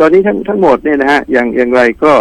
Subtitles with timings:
[0.00, 2.12] ตอนนี้ทั้งทั้งหมดเนี่ยนะฮะอย่างอย่างไรก็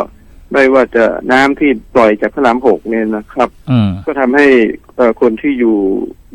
[0.53, 4.47] ไม่ว่าจะน้ำที่ปล่อยจากพระรามหกเนี่ยนะครับอืมก็ทำให้
[4.95, 5.77] เอ่อคนที่อยู่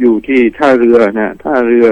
[0.00, 1.86] อยู่ที่ท่าเรือนะท่าเรือ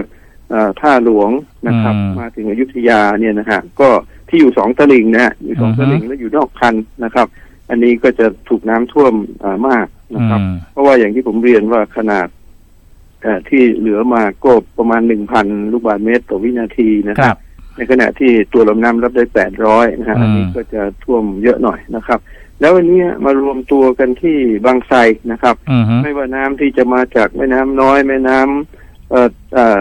[0.50, 1.30] เอ่อท่าหลวง
[1.66, 3.88] นะครับ มาถึงอยุธยาเนี่ยนะฮะก็
[4.28, 6.74] ที่อยู่สองตลิ่งนะฮะอยู่สองตลิ่งแล้วอยู่นอกคัน
[7.04, 7.26] นะครับ
[7.70, 12.28] อันนี้ก็จะถูกน้ำท่วมเอ่อมากนะครับอืมเพราะว่าอย่างที่ผมเรียนว่าขนาด
[13.22, 17.40] เอ่อที่เหลือมาก็ประมาณหนึ่งพันลูกบาศก์เมตรต่อวินาทีนะคครัรับบ
[17.76, 22.18] ในขณะที่ตัวลำน้ำรับได้แปดร้อยนะฮะอืมอันนี้ก็จะท่วมเยอะหน่อยนะครับ
[22.60, 24.98] แล้ววันนี้มารวมตัวกันที่บางไทร
[25.32, 29.80] นะครับอืมฮึไม่ว่าน้ำที่จะมาจากแม่น้ำน้อย แม่น้ำเอ่อเอ่อ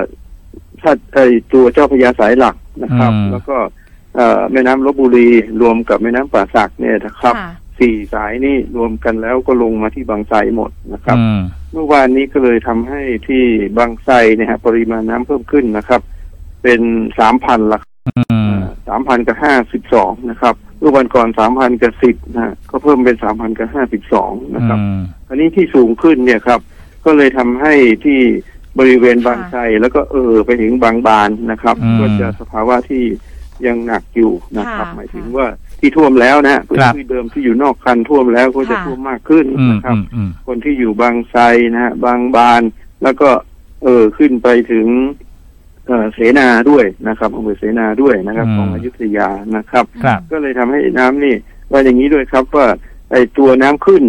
[0.82, 1.20] ถ้าไอ
[1.54, 3.58] ตัวเจ้าพระยาสายหลักนะครับ แล้วก็
[4.16, 5.30] เอ่อแม่น้ำลบบุรี
[5.62, 11.40] รวมกับแม่น้ำป่าสักเนี่ยนะครับค่ะสี่สายนี่รวมกันแล้วก็ลงมาที่บางไทรหมดนะครับอืม
[11.74, 13.44] เมื่อวานนี้ก็เลยทำให้ที่
[13.78, 16.02] บางไทรเนี่ยฮะปริมาณน้ำเพิ่มขึ้นนะครับ
[16.64, 16.82] เป็น
[17.20, 18.56] สามพันละอืม
[18.88, 26.60] สามพันกับห้าสิบสองนะครับเมื่อวันก่อนสามพันกับสิบนะฮะก็เพิ่มเป็นสามพันกับห้าสิบสองนะครับอืมอันนี้ที่สูงขึ้นเนี่ยครับ
[27.06, 27.74] ก็เลยทำให้
[28.06, 28.20] ที่
[28.80, 33.04] บริเวณบางไทรแล้วก็เออไปถึงบางบานนะครับอืมก็จะสภาวะที่
[33.66, 35.48] ยังหนักอยู่นะครับค่ะหมายถึงว่า
[35.80, 42.62] ที่ท่วมแล้วนะฮะพื้นครับที่เดิมที่อยู่นอกคันท่วมแล้วก็จะค่ะท่วมมากขึ้นอืมนะครับอืมอืมคนที่อยู่บางไทรนะฮะบางบาน
[43.04, 43.30] แล้วก็
[43.84, 44.88] เออขึ้นไปถึง
[45.88, 51.36] เอ่อเสนาด้วยนะครับอำเภอเสนาด้วยนะครับ ของอยุธยานะครับครับก็เลยทำให้น้ำนี่
[51.72, 52.68] ว่าอย่างนี้ด้วยครับว่า
[53.12, 54.04] ไอ้ตัวน้ำขึ้น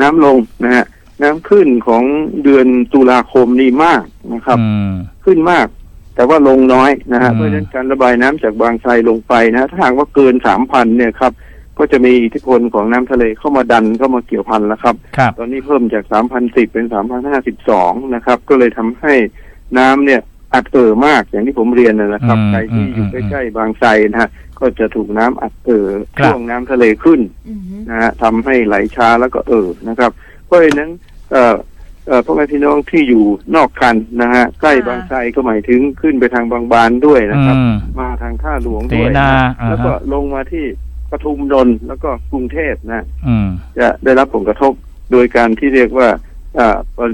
[0.00, 0.84] น้ำลงนะฮะ
[1.22, 2.02] น้ำขึ้นของ
[2.44, 4.04] เดือนตุลาคมนี่มาก
[4.34, 4.92] นะครับอืม
[5.24, 5.66] ขึ้นมาก
[6.14, 11.32] แต่ว่าลงน้อยนะฮะอืมเพราะฉะนั้นการระบายน้ำจากบางไทรลงไปนะถ้าหากว่าเกินสามพันเนี่ยครับ
[11.78, 16.04] ก็จะมีอิทธิพลของน้ำทะเลเข้ามาดันเข้ามาเกี่ยวพันแล้วครับครับตอนนี้เพิ่มจาก
[16.38, 16.86] 3,010เป็น
[17.50, 19.14] 3,052นะครับ ก็เลยทำให้
[19.78, 20.20] น้ำเนี่ย
[20.54, 30.10] อัดเอ่อมากอย่างที่ผมเรียนนะนะครับอืมใครที่อยู่อืมใกล้ๆบางไทรนะฮะก็จะถูกน้ำอัดเอ่อครับ ช่วงน้ำทะเลขึ้น อือฮึนะฮะทำให้ไหลช้าแล้วก็เอ่อนะครับ
[30.46, 30.90] เพราะฉะนั้น
[31.32, 31.56] เอ่อ
[32.08, 33.24] เอ่อพ่อแม่พี่น้องที่อยู่
[33.56, 40.64] นอกคันนะฮะใกล้บางไทรก็หมายถึงขึ้นไปทางบางบานด้วยนะครับ อืม มาทางท่าหลวงเสด้วยนานะอ่าแล้วก็ฮะลงมาที่
[41.10, 43.48] ปทุมนนท์แล้วก็กรุงเทพนะ อืม
[43.78, 44.72] จะได้รับผลกระทบ
[45.12, 46.18] โดยการที่เรียกว่าอ่า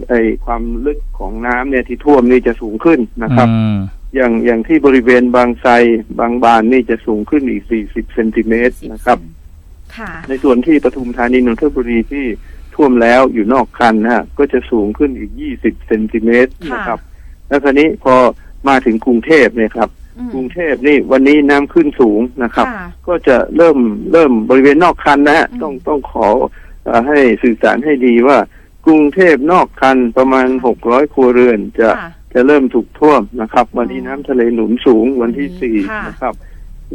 [0.09, 0.15] ไอ
[0.45, 3.77] ความลึกของน้ำเนี่ยที่ท่วมนี่จะสูงขึ้นนะครับอืม
[4.15, 5.73] อย่างอย่างที่บริเวณบางไทร
[6.21, 9.19] บางบานนี่จะสูงขึ้นอีก 40 เซนติเมตรนะครับ
[9.97, 12.27] ค่ะในส่วนที่ปทุมธานีนนทบุรีที่
[12.75, 15.31] ท่วมแล้วอยู่นอกคันนะฮะก็จะสูงขึ้นอีก
[15.61, 16.99] 20 เซนติเมตรค่ะนะครับ
[17.49, 18.15] แล้วคราวนี้พอ
[18.69, 23.79] มาถึงกรุงเทพเนี่ยครับอืมกรุงเทพนี่วันนี้น้ำขึ้นสูงนะครับค่ะก็จะเริ่ม
[24.13, 26.29] เริ่มบริเวณนอกคันนะฮะอืมต้องต้องขอ
[26.85, 28.39] เออให้สื่อสารให้ดีว่า
[28.87, 36.35] กรุงเทพนอกคันประมาณหกร้อยครัวเรือนจะค่ะ จะเริ่มถูกท่วมนะครับ วันนี้อ๋อน้ำทะเลหนุนสูงวันที่สี่ค่ะ นะครับ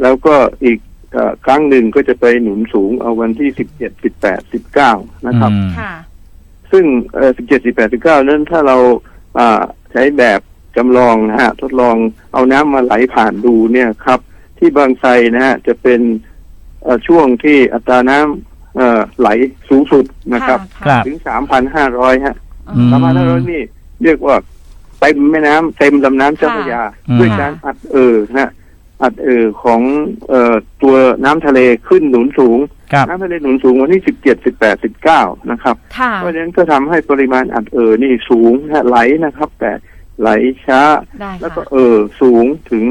[0.02, 0.78] แล้วก็อีก
[1.12, 4.92] เอ่อครั้งหนึ่งก็จะไปหนุนสูงเอาวันที่สิบเจ็ดสิบแปดสิบเก้า
[5.26, 5.92] นะครับ อืมค่ะ
[6.72, 6.84] ซึ่ง
[7.36, 8.76] สิบเจ็ดสิบแปดสิบเก้านั้นถ้าเรา
[9.38, 10.40] อ่าใช้แบบ
[10.76, 11.96] จำลองนะฮะทดลอง
[12.32, 14.20] เอาน้ำมาไหลผ่านดูเนี่ยครับ
[14.58, 16.00] ที่บางไทรนะฮะจะเป็น
[16.82, 19.28] เอ่อช่วงที่อัตราน้ำ เอ่อไหล
[19.68, 22.36] สูงสุดนะครับ ครับ ถึงสามพันห้าร้อยฮะ
[22.76, 23.62] อืม สามพันห้าร้อยนี่
[24.04, 24.36] เรียกว่า
[25.00, 28.50] เต็มแม่น้ำเต็มลำน้ำเจ้าพระยา อืม ด้วยการอัดเอ่อนะฮะ
[29.02, 29.80] อัดเอ่อของ
[30.28, 30.94] เอ่อตัว
[31.24, 32.58] น้ำทะเลขึ้นหนุนสูง
[32.92, 39.72] ครับ น้ำทะเลหนุนสูงวันที่สิบเจ็ดสิบแปดสิบเก้านะครับ ค่ะ เพราะฉะนั้นก็ทำให้ปริมาณอัดเอ่อนี่สูงนะฮะไหลนะครับ แต่
[40.20, 40.30] ไหล
[40.66, 40.80] ช้า
[41.20, 42.84] ได้แล้วก็ค่ะ เอ่อสูงถึง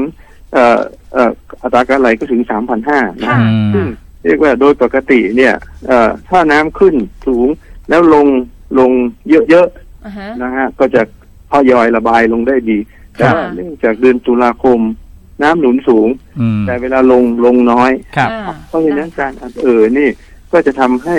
[0.52, 0.80] เอ่อ
[1.12, 1.32] เอ่อ
[1.62, 3.86] อัตราการไหลก็ถึงสามพันห้านะค่ะ ฮะ อืม ซึ่ง
[4.24, 5.54] เรียกว่าโดยปกติเนี่ย
[5.86, 6.94] เอ่อถ้าน้ำขึ้น
[7.26, 7.48] สูง
[7.88, 8.26] แล้วลง
[8.78, 8.90] ลง
[9.50, 9.68] เยอะ
[10.06, 11.02] อ่าฮะๆนะฮะก็จะ
[11.50, 12.78] ทยอยระบายลงได้ดี
[13.16, 14.80] แต่ว่าค่ะเนื่องจากเดือนตุลาคม
[15.42, 16.08] น้ำหนุนสูง
[16.40, 20.08] อืมแต่เวลาลงลงน้อยครับอ่าเพราะฉะนั้นการอัดเอ่อนี่
[20.52, 21.18] ก็จะทำให้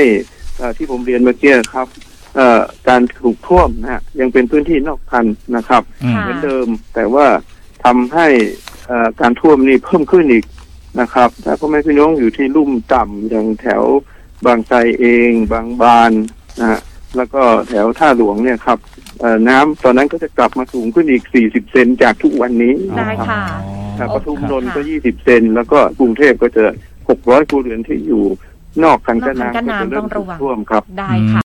[0.57, 1.87] เอ่อที่ผมเรียนเมื่อกี้ครับ
[2.35, 5.25] เอ่อการถูกท่วมนะฮะยังเป็นพื้นที่นอกคัน
[5.55, 7.25] นะครับอืมค่ะเหมือนเดิมแต่ว่า
[7.85, 8.27] ทำให้
[8.87, 10.45] เอ่อการท่วมนี่เพิ่มขึ้นอีก
[10.99, 13.83] นะครับ ถ้าพ่อแม่พี่น้องอยู่ที่ลุ่มต่ำอย่างแถว
[14.45, 16.11] บางไทรเอง บางบาน
[16.59, 16.79] นะฮะ
[17.17, 18.77] แล้วก็แถวท่าหลวงเนี่ยครับ
[19.19, 23.43] เอ่อน้ำตอนนั้นก็จะกลับมาสูงขึ้นอีก 40 เซนจากทุกวันนี้ได้ค่ะ
[23.99, 26.65] ครับปทุมนนท์ก็ค่ะ20 เซนแล้วก็กรุงเทพก็จะ
[27.07, 28.23] 600ครัวเรือนที่อยู่
[28.83, 31.41] นอกคันกั้นนอกคันกั้นน้ำก็จะน้ำเริ่ต้มองถูระกวังท่วมครับได้ค่ะ